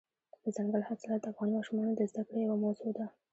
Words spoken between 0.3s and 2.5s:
دځنګل حاصلات د افغان ماشومانو د زده کړې